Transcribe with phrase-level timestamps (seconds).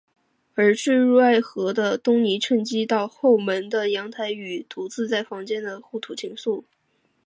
[0.55, 6.63] 而坠入爱河的东尼趁机到后门的阳台上与独自在房间的玛利亚互吐情愫。